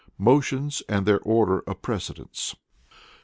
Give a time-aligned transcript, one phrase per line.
[0.01, 0.15] III.
[0.25, 2.55] Motions and their Order of Precedence.